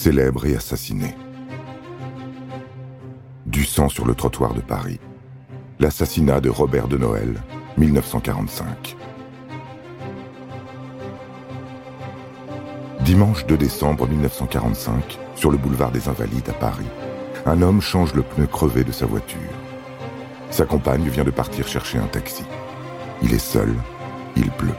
célèbre 0.00 0.46
et 0.46 0.56
assassiné. 0.56 1.14
Du 3.44 3.66
sang 3.66 3.90
sur 3.90 4.06
le 4.06 4.14
trottoir 4.14 4.54
de 4.54 4.62
Paris. 4.62 4.98
L'assassinat 5.78 6.40
de 6.40 6.48
Robert 6.48 6.88
de 6.88 6.96
Noël, 6.96 7.34
1945. 7.76 8.96
Dimanche 13.00 13.44
2 13.44 13.58
décembre 13.58 14.08
1945, 14.08 15.18
sur 15.34 15.50
le 15.50 15.58
boulevard 15.58 15.90
des 15.90 16.08
Invalides 16.08 16.48
à 16.48 16.54
Paris, 16.54 16.88
un 17.44 17.60
homme 17.60 17.82
change 17.82 18.14
le 18.14 18.22
pneu 18.22 18.46
crevé 18.46 18.84
de 18.84 18.92
sa 18.92 19.04
voiture. 19.04 19.38
Sa 20.50 20.64
compagne 20.64 21.10
vient 21.10 21.24
de 21.24 21.30
partir 21.30 21.68
chercher 21.68 21.98
un 21.98 22.06
taxi. 22.06 22.44
Il 23.22 23.34
est 23.34 23.38
seul, 23.38 23.74
il 24.34 24.50
pleut. 24.52 24.72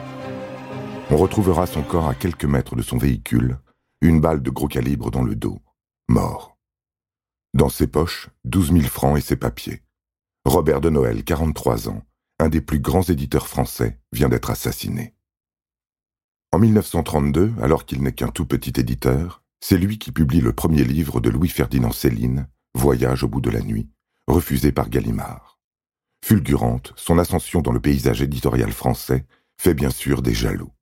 On 1.12 1.16
retrouvera 1.16 1.66
son 1.66 1.82
corps 1.82 2.08
à 2.08 2.14
quelques 2.14 2.44
mètres 2.44 2.74
de 2.74 2.82
son 2.82 2.98
véhicule, 2.98 3.58
une 4.02 4.20
balle 4.20 4.42
de 4.42 4.50
gros 4.50 4.66
calibre 4.66 5.12
dans 5.12 5.22
le 5.22 5.36
dos, 5.36 5.62
mort. 6.08 6.58
Dans 7.54 7.68
ses 7.68 7.86
poches, 7.86 8.30
12 8.44 8.72
000 8.72 8.82
francs 8.82 9.16
et 9.16 9.20
ses 9.20 9.36
papiers. 9.36 9.82
Robert 10.44 10.80
de 10.80 10.90
Noël, 10.90 11.22
43 11.22 11.88
ans, 11.88 12.02
un 12.40 12.48
des 12.48 12.60
plus 12.60 12.80
grands 12.80 13.04
éditeurs 13.04 13.46
français, 13.46 14.00
vient 14.10 14.28
d'être 14.28 14.50
assassiné. 14.50 15.14
En 16.50 16.58
1932, 16.58 17.54
alors 17.62 17.86
qu'il 17.86 18.02
n'est 18.02 18.12
qu'un 18.12 18.28
tout 18.28 18.44
petit 18.44 18.72
éditeur, 18.80 19.44
c'est 19.60 19.78
lui 19.78 20.00
qui 20.00 20.10
publie 20.10 20.40
le 20.40 20.52
premier 20.52 20.82
livre 20.82 21.20
de 21.20 21.30
Louis-Ferdinand 21.30 21.92
Céline, 21.92 22.48
Voyage 22.74 23.22
au 23.22 23.28
bout 23.28 23.40
de 23.40 23.50
la 23.50 23.60
nuit, 23.60 23.88
refusé 24.26 24.72
par 24.72 24.88
Gallimard. 24.88 25.60
Fulgurante, 26.24 26.92
son 26.96 27.18
ascension 27.18 27.62
dans 27.62 27.72
le 27.72 27.80
paysage 27.80 28.20
éditorial 28.20 28.72
français 28.72 29.26
fait 29.60 29.74
bien 29.74 29.90
sûr 29.90 30.22
des 30.22 30.34
jaloux. 30.34 30.72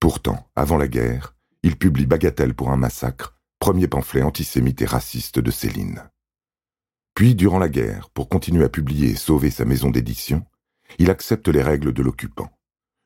Pourtant, 0.00 0.50
avant 0.56 0.78
la 0.78 0.88
guerre, 0.88 1.36
il 1.62 1.76
publie 1.76 2.06
Bagatelle 2.06 2.54
pour 2.54 2.70
un 2.70 2.76
massacre, 2.76 3.38
premier 3.58 3.88
pamphlet 3.88 4.22
antisémite 4.22 4.80
et 4.82 4.86
raciste 4.86 5.38
de 5.38 5.50
Céline. 5.50 6.08
Puis, 7.14 7.34
durant 7.34 7.58
la 7.58 7.68
guerre, 7.68 8.08
pour 8.10 8.28
continuer 8.28 8.64
à 8.64 8.68
publier 8.68 9.10
et 9.10 9.16
sauver 9.16 9.50
sa 9.50 9.64
maison 9.64 9.90
d'édition, 9.90 10.44
il 10.98 11.10
accepte 11.10 11.48
les 11.48 11.62
règles 11.62 11.92
de 11.92 12.02
l'occupant. 12.02 12.50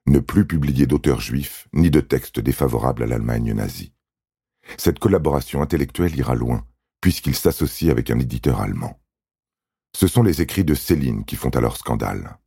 Ne 0.06 0.20
plus 0.20 0.46
publier 0.46 0.86
d'auteurs 0.86 1.20
juifs 1.20 1.66
ni 1.72 1.90
de 1.90 2.00
textes 2.00 2.38
défavorables 2.38 3.02
à 3.02 3.06
l'Allemagne 3.06 3.52
nazie. 3.54 3.92
Cette 4.78 4.98
collaboration 4.98 5.62
intellectuelle 5.62 6.16
ira 6.16 6.34
loin, 6.34 6.66
puisqu'il 7.00 7.34
s'associe 7.34 7.90
avec 7.90 8.10
un 8.10 8.18
éditeur 8.18 8.60
allemand. 8.60 9.00
Ce 9.96 10.06
sont 10.06 10.22
les 10.22 10.42
écrits 10.42 10.64
de 10.64 10.74
Céline 10.74 11.24
qui 11.24 11.36
font 11.36 11.50
alors 11.50 11.76
scandale. 11.76 12.38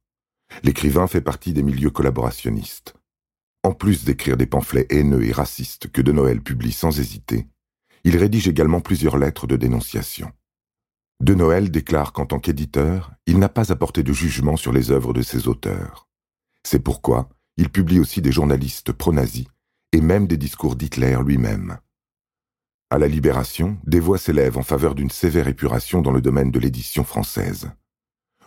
L'écrivain 0.63 1.07
fait 1.07 1.21
partie 1.21 1.53
des 1.53 1.63
milieux 1.63 1.89
collaborationnistes. 1.89 2.95
En 3.67 3.73
plus 3.73 4.05
d'écrire 4.05 4.37
des 4.37 4.45
pamphlets 4.45 4.87
haineux 4.89 5.25
et 5.25 5.33
racistes 5.33 5.91
que 5.91 6.01
De 6.01 6.13
Noël 6.13 6.39
publie 6.39 6.71
sans 6.71 7.01
hésiter, 7.01 7.49
il 8.05 8.15
rédige 8.15 8.47
également 8.47 8.79
plusieurs 8.79 9.17
lettres 9.17 9.45
de 9.45 9.57
dénonciation. 9.57 10.31
De 11.19 11.33
Noël 11.33 11.69
déclare 11.69 12.13
qu'en 12.13 12.25
tant 12.25 12.39
qu'éditeur, 12.39 13.11
il 13.25 13.39
n'a 13.39 13.49
pas 13.49 13.73
apporté 13.73 14.03
de 14.03 14.13
jugement 14.13 14.55
sur 14.55 14.71
les 14.71 14.89
œuvres 14.89 15.11
de 15.11 15.21
ses 15.21 15.49
auteurs. 15.49 16.07
C'est 16.63 16.79
pourquoi 16.79 17.27
il 17.57 17.69
publie 17.69 17.99
aussi 17.99 18.21
des 18.21 18.31
journalistes 18.31 18.93
pro-nazis 18.93 19.47
et 19.91 19.99
même 19.99 20.27
des 20.27 20.37
discours 20.37 20.77
d'Hitler 20.77 21.17
lui-même. 21.21 21.77
À 22.89 22.97
la 22.97 23.09
Libération, 23.09 23.77
des 23.85 23.99
voix 23.99 24.17
s'élèvent 24.17 24.57
en 24.57 24.63
faveur 24.63 24.95
d'une 24.95 25.11
sévère 25.11 25.49
épuration 25.49 26.01
dans 26.01 26.11
le 26.11 26.21
domaine 26.21 26.51
de 26.51 26.59
l'édition 26.59 27.03
française. 27.03 27.69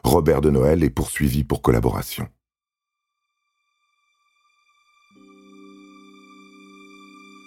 Robert 0.03 0.41
de 0.41 0.49
Noël 0.49 0.83
est 0.83 0.89
poursuivi 0.89 1.45
pour 1.45 1.61
collaboration. 1.61 2.27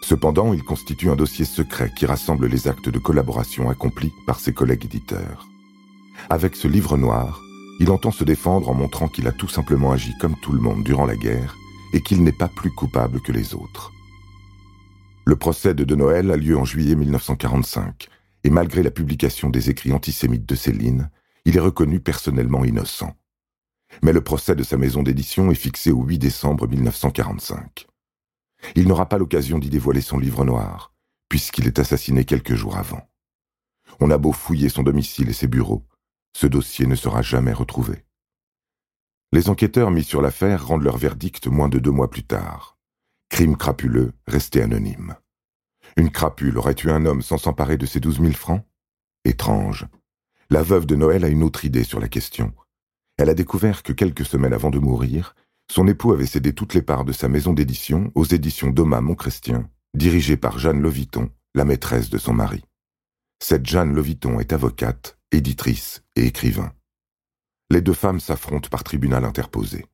Cependant, 0.04 0.54
il 0.54 0.64
constitue 0.64 1.10
un 1.10 1.16
dossier 1.16 1.46
secret 1.46 1.90
qui 1.96 2.06
rassemble 2.06 2.48
les 2.48 2.68
actes 2.68 2.90
de 2.90 3.00
collaboration 3.00 3.70
accomplis 3.70 4.12
par 4.28 4.42
ses 4.42 4.54
collègues 4.54 4.84
éditeurs. 4.84 5.48
Avec 6.30 6.58
ce 6.58 6.68
livre 6.68 6.98
noir, 6.98 7.42
il 7.80 7.90
entend 7.90 8.12
se 8.12 8.26
défendre 8.26 8.68
en 8.68 8.74
montrant 8.74 9.08
qu'il 9.08 9.30
a 9.30 9.32
tout 9.32 9.48
simplement 9.48 9.94
agi 9.94 10.12
comme 10.20 10.36
tout 10.42 10.52
le 10.52 10.60
monde 10.60 10.84
durant 10.84 11.06
la 11.06 11.16
guerre 11.16 11.56
et 11.94 12.02
qu'il 12.02 12.22
n'est 12.22 12.34
pas 12.34 12.50
plus 12.50 12.70
coupable 12.70 13.22
que 13.22 13.32
les 13.32 13.56
autres. 13.56 13.94
Le 15.24 15.38
procès 15.38 15.74
de 15.74 15.86
De 15.86 15.96
Noël 15.96 16.32
a 16.32 16.36
lieu 16.36 16.58
en 16.58 16.66
juillet 16.66 16.96
1945, 16.96 18.10
et 18.44 18.50
malgré 18.50 18.84
la 18.84 18.92
publication 18.92 19.50
des 19.50 19.70
écrits 19.70 19.94
antisémites 19.94 20.46
de 20.46 20.56
Céline, 20.56 21.10
il 21.46 21.56
est 21.56 21.62
reconnu 21.62 22.02
personnellement 22.02 22.66
innocent. 22.66 23.16
Mais 24.02 24.12
le 24.12 24.22
procès 24.22 24.58
de 24.58 24.64
sa 24.64 24.76
maison 24.76 25.02
d'édition 25.02 25.50
est 25.50 25.56
fixé 25.56 25.92
au 25.92 26.04
8 26.04 26.18
décembre 26.18 26.68
1945. 26.68 27.88
Il 28.76 28.88
n'aura 28.88 29.08
pas 29.08 29.18
l'occasion 29.18 29.60
d'y 29.60 29.70
dévoiler 29.70 30.02
son 30.02 30.18
livre 30.18 30.46
noir, 30.46 30.94
puisqu'il 31.30 31.68
est 31.68 31.80
assassiné 31.80 32.26
quelques 32.26 32.56
jours 32.56 32.78
avant. 32.78 33.08
On 34.00 34.12
a 34.12 34.18
beau 34.18 34.32
fouiller 34.32 34.70
son 34.70 34.84
domicile 34.84 35.30
et 35.30 35.34
ses 35.34 35.48
bureaux, 35.48 35.86
ce 36.36 36.48
dossier 36.48 36.88
ne 36.88 36.96
sera 36.96 37.22
jamais 37.22 37.54
retrouvé. 37.54 38.06
Les 39.32 39.50
enquêteurs 39.50 39.92
mis 39.92 40.04
sur 40.04 40.22
l'affaire 40.22 40.68
rendent 40.68 40.84
leur 40.84 40.98
verdict 40.98 41.48
moins 41.48 41.70
de 41.70 41.80
deux 41.80 41.92
mois 41.92 42.10
plus 42.10 42.24
tard. 42.24 42.78
Crime 43.30 43.58
crapuleux, 43.58 44.14
resté 44.28 44.62
anonyme. 44.62 45.16
Une 45.98 46.12
crapule 46.12 46.58
aurait 46.58 46.76
tué 46.76 46.92
un 46.92 47.06
homme 47.06 47.22
sans 47.22 47.38
s'emparer 47.38 47.78
de 47.78 47.86
ses 47.86 48.00
douze 48.00 48.20
mille 48.20 48.36
francs? 48.36 48.64
Étrange. 49.26 49.88
La 50.50 50.62
veuve 50.62 50.86
de 50.86 50.96
Noël 50.96 51.24
a 51.24 51.30
une 51.30 51.44
autre 51.44 51.66
idée 51.66 51.84
sur 51.84 52.00
la 52.00 52.10
question. 52.10 52.54
Elle 53.18 53.30
a 53.30 53.36
découvert 53.36 53.84
que 53.84 53.94
quelques 53.94 54.26
semaines 54.26 54.54
avant 54.54 54.70
de 54.70 54.80
mourir, 54.80 55.36
son 55.72 55.88
époux 55.88 56.14
avait 56.14 56.26
cédé 56.26 56.54
toutes 56.54 56.74
les 56.74 56.82
parts 56.82 57.06
de 57.06 57.12
sa 57.12 57.28
maison 57.28 57.54
d'édition 57.54 58.12
aux 58.16 58.26
éditions 58.26 58.72
Thomas 58.74 59.02
Montchrestien, 59.02 59.70
dirigées 59.94 60.38
par 60.38 60.60
Jeanne 60.60 60.82
Loviton, 60.82 61.30
la 61.56 61.66
maîtresse 61.66 62.10
de 62.10 62.18
son 62.18 62.34
mari. 62.34 62.64
Cette 63.42 63.66
Jeanne 63.66 63.94
Loviton 63.94 64.40
est 64.40 64.54
avocate, 64.54 65.18
éditrice 65.32 66.04
et 66.16 66.26
écrivain. 66.26 66.74
Les 67.70 67.82
deux 67.82 67.94
femmes 67.94 68.20
s'affrontent 68.20 68.70
par 68.70 68.84
tribunal 68.84 69.26
interposé. 69.26 69.86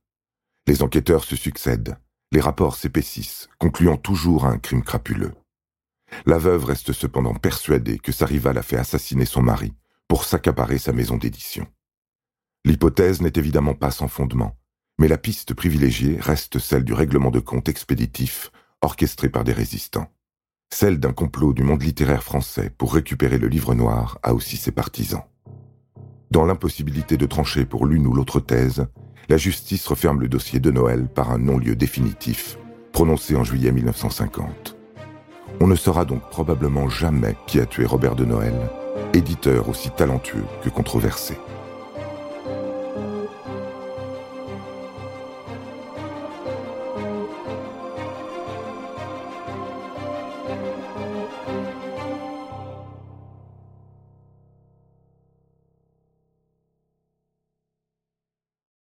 Les 0.68 0.84
enquêteurs 0.84 1.24
se 1.24 1.36
succèdent, 1.36 1.98
les 2.32 2.42
rapports 2.42 2.76
s'épaississent, 2.76 3.48
concluant 3.58 3.98
toujours 3.98 4.46
à 4.46 4.50
un 4.50 4.58
crime 4.58 4.84
crapuleux. 4.84 5.34
La 6.26 6.38
veuve 6.38 6.66
reste 6.66 6.94
cependant 6.94 7.34
persuadée 7.36 8.00
que 8.00 8.12
sa 8.12 8.26
rivale 8.26 8.58
a 8.58 8.64
fait 8.64 8.78
assassiner 8.78 9.26
son 9.26 9.42
mari 9.42 9.74
pour 10.08 10.26
s'accaparer 10.26 10.78
sa 10.78 10.92
maison 10.92 11.18
d'édition. 11.18 11.68
L'hypothèse 12.66 13.22
n'est 13.22 13.34
évidemment 13.36 13.76
pas 13.76 13.92
sans 13.92 14.08
fondement, 14.08 14.58
mais 15.00 15.08
la 15.08 15.18
piste 15.18 15.54
privilégiée 15.54 16.18
reste 16.20 16.60
celle 16.60 16.84
du 16.84 16.94
règlement 16.94 17.32
de 17.32 17.40
compte 17.40 17.70
expéditif 17.70 18.52
orchestré 18.82 19.30
par 19.30 19.44
des 19.46 19.54
résistants. 19.54 20.12
Celle 20.72 21.00
d'un 21.00 21.14
complot 21.14 21.54
du 21.54 21.64
monde 21.64 21.82
littéraire 21.82 22.22
français 22.22 22.70
pour 22.78 22.94
récupérer 22.94 23.38
le 23.38 23.48
livre 23.48 23.74
noir 23.74 24.20
a 24.24 24.34
aussi 24.34 24.58
ses 24.58 24.72
partisans. 24.72 25.24
Dans 26.32 26.46
l'impossibilité 26.46 27.18
de 27.18 27.26
trancher 27.26 27.66
pour 27.66 27.88
l'une 27.88 28.06
ou 28.06 28.14
l'autre 28.14 28.40
thèse, 28.40 28.86
la 29.30 29.38
justice 29.38 29.88
referme 29.88 30.20
le 30.20 30.28
dossier 30.28 30.60
de 30.60 30.70
Noël 30.70 31.08
par 31.08 31.32
un 31.32 31.40
non-lieu 31.40 31.76
définitif, 31.76 32.58
prononcé 32.92 33.36
en 33.36 33.44
juillet 33.44 33.72
1950. 33.72 34.76
On 35.62 35.68
ne 35.68 35.76
saura 35.76 36.06
donc 36.06 36.30
probablement 36.30 36.90
jamais 36.90 37.36
qui 37.48 37.60
a 37.60 37.66
tué 37.66 37.86
Robert 37.86 38.16
de 38.16 38.26
Noël, 38.26 38.54
éditeur 39.14 39.70
aussi 39.70 39.90
talentueux 39.92 40.46
que 40.64 40.70
controversé. 40.70 41.36